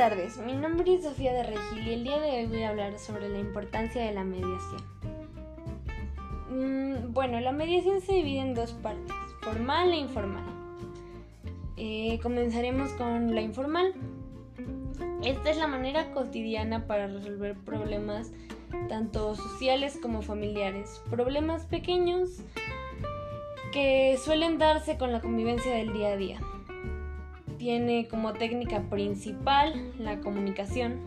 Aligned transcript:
tardes, 0.00 0.38
mi 0.38 0.54
nombre 0.54 0.94
es 0.94 1.04
Sofía 1.04 1.34
de 1.34 1.42
Regil 1.42 1.86
y 1.86 1.92
el 1.92 2.04
día 2.04 2.18
de 2.18 2.30
hoy 2.30 2.46
voy 2.46 2.62
a 2.62 2.70
hablar 2.70 2.98
sobre 2.98 3.28
la 3.28 3.38
importancia 3.38 4.02
de 4.02 4.14
la 4.14 4.24
mediación. 4.24 4.82
Mm, 6.48 7.12
bueno, 7.12 7.38
la 7.38 7.52
mediación 7.52 8.00
se 8.00 8.14
divide 8.14 8.38
en 8.38 8.54
dos 8.54 8.72
partes, 8.72 9.14
formal 9.42 9.92
e 9.92 9.96
informal. 9.96 10.44
Eh, 11.76 12.18
comenzaremos 12.22 12.92
con 12.92 13.34
la 13.34 13.42
informal. 13.42 13.92
Esta 15.22 15.50
es 15.50 15.58
la 15.58 15.66
manera 15.66 16.12
cotidiana 16.12 16.86
para 16.86 17.06
resolver 17.06 17.54
problemas 17.56 18.32
tanto 18.88 19.34
sociales 19.34 19.98
como 20.00 20.22
familiares, 20.22 21.02
problemas 21.10 21.66
pequeños 21.66 22.38
que 23.70 24.16
suelen 24.24 24.56
darse 24.56 24.96
con 24.96 25.12
la 25.12 25.20
convivencia 25.20 25.74
del 25.74 25.92
día 25.92 26.14
a 26.14 26.16
día 26.16 26.40
tiene 27.60 28.08
como 28.08 28.32
técnica 28.32 28.80
principal 28.88 29.92
la 29.98 30.20
comunicación 30.20 30.98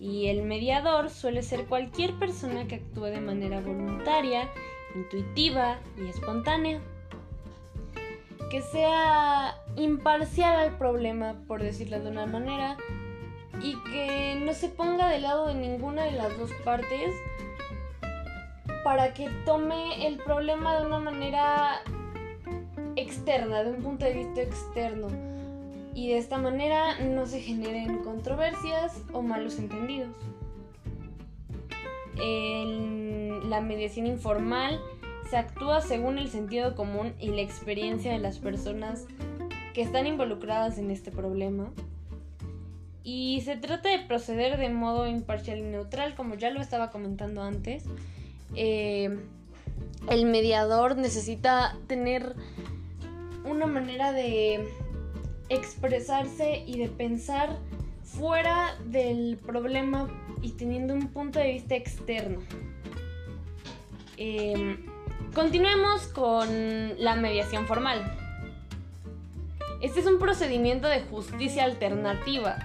y 0.00 0.28
el 0.28 0.42
mediador 0.42 1.10
suele 1.10 1.42
ser 1.42 1.66
cualquier 1.66 2.14
persona 2.14 2.66
que 2.66 2.76
actúe 2.76 3.04
de 3.04 3.20
manera 3.20 3.60
voluntaria, 3.60 4.48
intuitiva 4.94 5.78
y 5.98 6.08
espontánea. 6.08 6.80
Que 8.50 8.62
sea 8.62 9.56
imparcial 9.76 10.56
al 10.56 10.78
problema, 10.78 11.34
por 11.46 11.62
decirlo 11.62 12.00
de 12.00 12.12
una 12.12 12.24
manera, 12.24 12.78
y 13.60 13.76
que 13.90 14.40
no 14.42 14.54
se 14.54 14.70
ponga 14.70 15.10
de 15.10 15.20
lado 15.20 15.48
de 15.48 15.54
ninguna 15.54 16.04
de 16.04 16.12
las 16.12 16.38
dos 16.38 16.50
partes 16.64 17.14
para 18.84 19.12
que 19.12 19.28
tome 19.44 20.06
el 20.06 20.16
problema 20.16 20.80
de 20.80 20.86
una 20.86 20.98
manera 20.98 21.82
externa, 22.96 23.64
de 23.64 23.72
un 23.72 23.82
punto 23.82 24.06
de 24.06 24.14
vista 24.14 24.40
externo 24.40 25.08
y 25.98 26.06
de 26.06 26.18
esta 26.18 26.38
manera 26.38 26.96
no 27.00 27.26
se 27.26 27.40
generen 27.40 28.04
controversias 28.04 29.02
o 29.12 29.20
malos 29.20 29.58
entendidos. 29.58 30.14
En 32.22 33.50
la 33.50 33.60
mediación 33.60 34.06
informal 34.06 34.80
se 35.28 35.36
actúa 35.36 35.80
según 35.80 36.18
el 36.18 36.28
sentido 36.28 36.76
común 36.76 37.14
y 37.18 37.30
la 37.30 37.40
experiencia 37.40 38.12
de 38.12 38.20
las 38.20 38.38
personas 38.38 39.06
que 39.74 39.82
están 39.82 40.06
involucradas 40.06 40.78
en 40.78 40.92
este 40.92 41.10
problema. 41.10 41.72
Y 43.02 43.40
se 43.40 43.56
trata 43.56 43.88
de 43.88 43.98
proceder 43.98 44.56
de 44.56 44.68
modo 44.68 45.08
imparcial 45.08 45.58
y 45.58 45.62
neutral, 45.62 46.14
como 46.14 46.36
ya 46.36 46.50
lo 46.50 46.60
estaba 46.60 46.92
comentando 46.92 47.42
antes. 47.42 47.86
Eh, 48.54 49.18
el 50.08 50.26
mediador 50.26 50.96
necesita 50.96 51.76
tener 51.88 52.36
una 53.44 53.66
manera 53.66 54.12
de 54.12 54.64
expresarse 55.48 56.64
y 56.66 56.78
de 56.78 56.88
pensar 56.88 57.56
fuera 58.02 58.76
del 58.86 59.38
problema 59.44 60.08
y 60.42 60.52
teniendo 60.52 60.94
un 60.94 61.08
punto 61.08 61.38
de 61.38 61.52
vista 61.52 61.74
externo. 61.74 62.40
Em, 64.16 64.84
continuemos 65.34 66.08
con 66.08 66.48
la 66.98 67.14
mediación 67.16 67.66
formal. 67.66 68.16
Este 69.80 70.00
es 70.00 70.06
un 70.06 70.18
procedimiento 70.18 70.88
de 70.88 71.02
justicia 71.02 71.64
alternativa. 71.64 72.58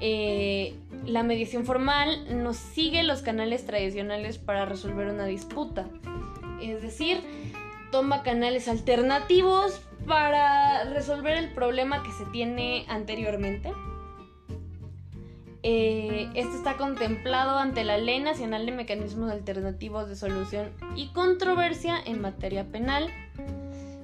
Eh, 0.00 0.74
la 1.04 1.22
mediación 1.22 1.64
formal 1.64 2.42
no 2.42 2.54
sigue 2.54 3.02
los 3.02 3.22
canales 3.22 3.66
tradicionales 3.66 4.38
para 4.38 4.64
resolver 4.64 5.08
una 5.08 5.26
disputa. 5.26 5.88
Es 6.62 6.82
decir, 6.82 7.20
toma 7.90 8.22
canales 8.22 8.68
alternativos 8.68 9.80
para 10.06 10.84
resolver 10.84 11.36
el 11.36 11.52
problema 11.52 12.02
que 12.02 12.12
se 12.12 12.24
tiene 12.26 12.84
anteriormente. 12.88 13.72
Eh, 15.62 16.30
esto 16.34 16.56
está 16.56 16.76
contemplado 16.78 17.58
ante 17.58 17.84
la 17.84 17.98
Ley 17.98 18.20
Nacional 18.20 18.64
de 18.64 18.72
Mecanismos 18.72 19.30
Alternativos 19.30 20.08
de 20.08 20.16
Solución 20.16 20.70
y 20.96 21.08
Controversia 21.08 21.96
en 22.04 22.20
materia 22.22 22.64
penal. 22.64 23.10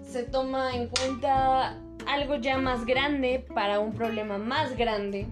Se 0.07 0.23
toma 0.23 0.75
en 0.75 0.89
cuenta 0.89 1.79
algo 2.07 2.37
ya 2.37 2.59
más 2.59 2.85
grande 2.85 3.45
para 3.55 3.81
un 3.81 3.95
problema 3.95 4.39
más 4.39 4.77
grande. 4.77 5.27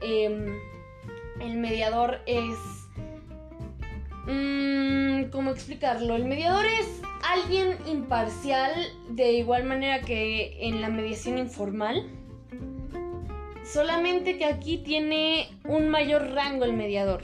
Em, 0.00 0.58
el 1.40 1.56
mediador 1.56 2.20
es... 2.26 2.56
Mm, 4.26 4.95
¿Cómo 5.30 5.50
explicarlo? 5.50 6.14
El 6.14 6.24
mediador 6.24 6.64
es 6.66 7.00
alguien 7.22 7.76
imparcial 7.86 8.72
de 9.10 9.32
igual 9.32 9.64
manera 9.64 10.00
que 10.00 10.56
en 10.60 10.80
la 10.80 10.88
mediación 10.88 11.38
informal. 11.38 12.10
Solamente 13.64 14.38
que 14.38 14.44
aquí 14.44 14.78
tiene 14.78 15.48
un 15.64 15.88
mayor 15.88 16.30
rango 16.32 16.64
el 16.64 16.72
mediador. 16.72 17.22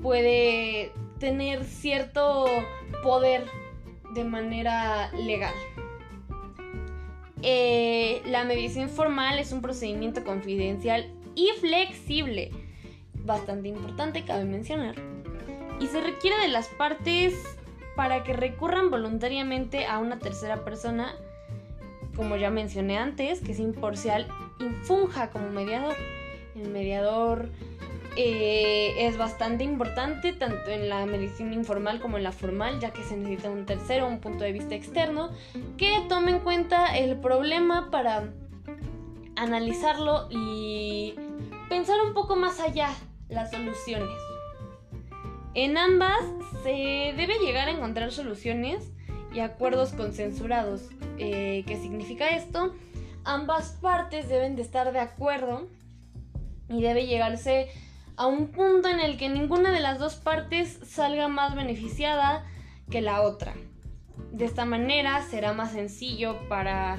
Puede 0.00 0.92
tener 1.18 1.64
cierto 1.64 2.46
poder 3.02 3.46
de 4.14 4.24
manera 4.24 5.12
legal. 5.12 5.54
Eh, 7.42 8.22
la 8.26 8.44
mediación 8.44 8.88
formal 8.88 9.38
es 9.38 9.52
un 9.52 9.62
procedimiento 9.62 10.24
confidencial 10.24 11.12
y 11.34 11.48
flexible, 11.60 12.50
bastante 13.14 13.68
importante, 13.68 14.24
cabe 14.24 14.44
mencionar, 14.44 14.94
y 15.82 15.88
se 15.88 16.00
requiere 16.00 16.38
de 16.38 16.48
las 16.48 16.68
partes 16.68 17.34
para 17.96 18.22
que 18.22 18.32
recurran 18.32 18.90
voluntariamente 18.90 19.86
a 19.86 19.98
una 19.98 20.20
tercera 20.20 20.64
persona, 20.64 21.14
como 22.14 22.36
ya 22.36 22.50
mencioné 22.50 22.98
antes, 22.98 23.40
que 23.40 23.50
es 23.50 23.58
imparcial 23.58 24.28
y 24.60 24.68
funja 24.84 25.30
como 25.30 25.50
mediador. 25.50 25.96
El 26.54 26.68
mediador 26.68 27.48
eh, 28.16 28.94
es 29.06 29.18
bastante 29.18 29.64
importante 29.64 30.32
tanto 30.32 30.70
en 30.70 30.88
la 30.88 31.04
medicina 31.04 31.52
informal 31.52 32.00
como 32.00 32.16
en 32.16 32.22
la 32.22 32.32
formal, 32.32 32.78
ya 32.78 32.92
que 32.92 33.02
se 33.02 33.16
necesita 33.16 33.50
un 33.50 33.66
tercero, 33.66 34.06
un 34.06 34.20
punto 34.20 34.44
de 34.44 34.52
vista 34.52 34.76
externo, 34.76 35.30
que 35.76 36.04
tome 36.08 36.30
en 36.30 36.38
cuenta 36.38 36.96
el 36.96 37.18
problema 37.18 37.90
para 37.90 38.28
analizarlo 39.34 40.28
y 40.30 41.16
pensar 41.68 41.96
un 42.06 42.14
poco 42.14 42.36
más 42.36 42.60
allá 42.60 42.90
las 43.28 43.50
soluciones. 43.50 44.31
En 45.54 45.76
ambas 45.76 46.20
se 46.62 47.14
debe 47.16 47.34
llegar 47.44 47.68
a 47.68 47.72
encontrar 47.72 48.10
soluciones 48.10 48.90
y 49.34 49.40
acuerdos 49.40 49.92
consensurados. 49.92 50.88
Eh, 51.18 51.64
¿Qué 51.66 51.76
significa 51.76 52.28
esto? 52.28 52.74
Ambas 53.24 53.78
partes 53.80 54.28
deben 54.28 54.56
de 54.56 54.62
estar 54.62 54.92
de 54.92 54.98
acuerdo 54.98 55.68
y 56.68 56.80
debe 56.80 57.06
llegarse 57.06 57.68
a 58.16 58.26
un 58.26 58.48
punto 58.48 58.88
en 58.88 59.00
el 59.00 59.16
que 59.18 59.28
ninguna 59.28 59.72
de 59.72 59.80
las 59.80 59.98
dos 59.98 60.16
partes 60.16 60.78
salga 60.84 61.28
más 61.28 61.54
beneficiada 61.54 62.44
que 62.90 63.00
la 63.00 63.22
otra. 63.22 63.54
De 64.32 64.44
esta 64.44 64.64
manera 64.64 65.22
será 65.22 65.52
más 65.52 65.72
sencillo 65.72 66.48
para 66.48 66.98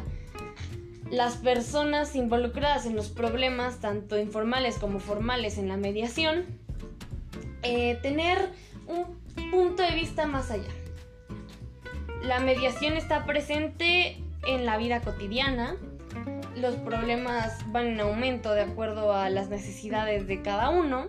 las 1.10 1.38
personas 1.38 2.16
involucradas 2.16 2.86
en 2.86 2.96
los 2.96 3.10
problemas, 3.10 3.80
tanto 3.80 4.20
informales 4.20 4.78
como 4.78 5.00
formales 5.00 5.58
en 5.58 5.68
la 5.68 5.78
mediación, 5.78 6.46
eh, 7.64 7.98
tener 8.02 8.50
un 8.88 9.52
punto 9.52 9.84
de 9.84 9.92
vista 9.96 10.26
más 10.28 10.52
allá. 10.52 10.70
La 12.22 12.40
mediación 12.40 12.94
está 12.94 13.26
presente 13.26 14.18
en 14.48 14.66
la 14.66 14.78
vida 14.78 15.02
cotidiana. 15.02 15.76
Los 16.56 16.76
problemas 16.76 17.60
van 17.72 17.88
en 17.88 18.00
aumento 18.00 18.54
de 18.54 18.62
acuerdo 18.62 19.14
a 19.14 19.30
las 19.30 19.50
necesidades 19.50 20.28
de 20.28 20.42
cada 20.42 20.70
uno. 20.70 21.08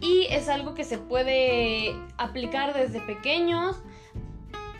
Y 0.00 0.26
es 0.30 0.48
algo 0.48 0.74
que 0.74 0.84
se 0.84 0.98
puede 0.98 1.94
aplicar 2.18 2.74
desde 2.74 3.00
pequeños 3.00 3.76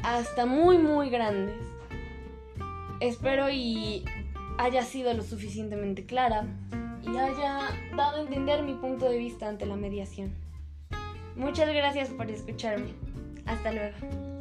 hasta 0.03 0.47
muy 0.47 0.79
muy 0.79 1.11
grandes. 1.11 1.57
Espero 3.01 3.51
y 3.51 4.05
haya 4.59 4.83
sido 4.83 5.13
lo 5.15 5.23
suficientemente 5.23 6.07
clara 6.07 6.47
y 7.07 7.17
haya 7.17 7.71
dado 7.97 8.17
a 8.17 8.21
entender 8.21 8.63
mi 8.63 8.75
punto 8.75 9.09
de 9.09 9.19
vista 9.19 9.49
ante 9.49 9.67
la 9.67 9.77
mediación. 9.77 10.35
Muchas 11.37 11.69
gracias 11.69 12.09
por 12.11 12.31
escucharme. 12.31 12.95
Hasta 13.47 13.73
luego. 13.73 14.36